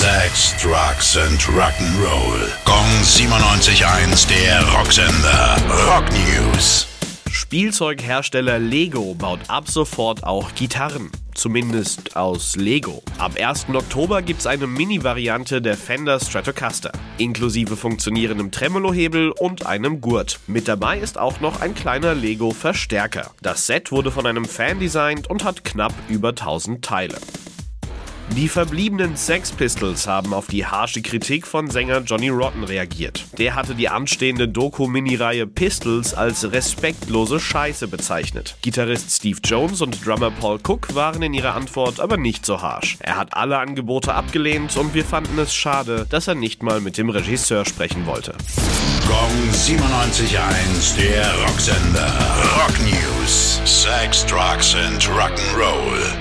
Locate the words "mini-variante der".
14.66-15.76